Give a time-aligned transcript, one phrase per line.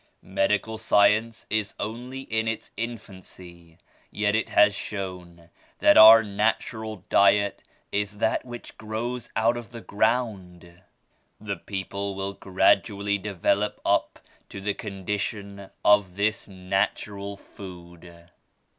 [0.23, 3.77] Medical science is only in its infancy,
[4.09, 9.79] yet it has shown that our natural diet is that which grows out of the
[9.79, 10.81] ground.
[11.39, 14.17] The people will gradually develop up
[14.49, 18.27] to the condi tion of this natural food."